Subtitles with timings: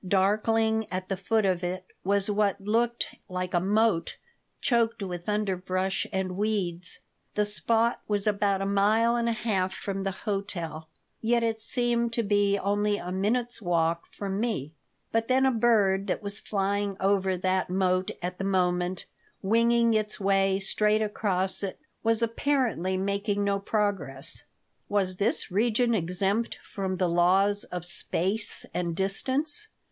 [0.07, 4.15] Darkling at the foot of it was what looked like a moat
[4.59, 6.97] choked with underbrush and weeds.
[7.35, 10.89] The spot was about a mile and a half from the hotel,
[11.21, 14.73] yet it seemed to be only a minute's walk from me.
[15.11, 19.05] But then a bird that was flying over that moat at the moment,
[19.43, 24.45] winging its way straight across it, was apparently making no progress.
[24.89, 29.67] Was this region exempt from the laws of space and distance?